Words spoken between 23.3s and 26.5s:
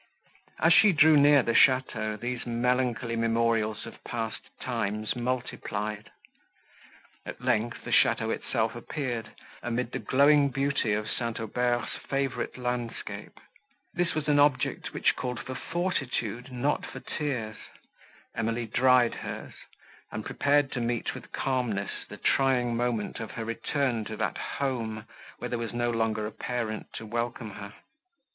her return to that home, where there was no longer a